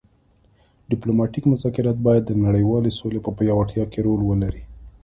ډیپلوماتیک 0.91 1.43
مذاکرات 1.53 1.97
باید 2.07 2.23
د 2.25 2.31
نړیوالې 2.45 2.91
سولې 2.99 3.19
په 3.25 3.31
پیاوړتیا 3.37 3.83
کې 3.91 3.99
رول 4.07 4.21
ولري 4.25 4.63